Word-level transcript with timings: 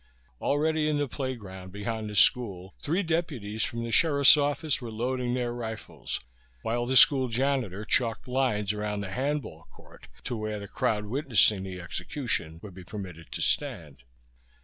Already 0.41 0.89
in 0.89 0.97
the 0.97 1.07
playground 1.07 1.71
behind 1.71 2.09
the 2.09 2.15
school 2.15 2.73
three 2.81 3.03
deputies 3.03 3.63
from 3.63 3.83
the 3.83 3.91
sheriff's 3.91 4.35
office 4.35 4.81
were 4.81 4.89
loading 4.89 5.35
their 5.35 5.53
rifles, 5.53 6.19
while 6.63 6.87
the 6.87 6.95
school 6.95 7.27
janitor 7.27 7.85
chalked 7.85 8.27
lines 8.27 8.73
around 8.73 9.01
the 9.01 9.11
handball 9.11 9.67
court 9.71 10.07
to 10.23 10.33
mark 10.33 10.41
where 10.41 10.59
the 10.59 10.67
crowd 10.67 11.05
witnessing 11.05 11.61
the 11.61 11.79
execution 11.79 12.59
would 12.63 12.73
be 12.73 12.83
permitted 12.83 13.31
to 13.31 13.43
stand. 13.43 14.01